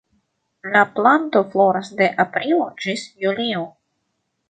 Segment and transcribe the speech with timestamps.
[0.75, 3.65] La planto floras de aprilo ĝis julio.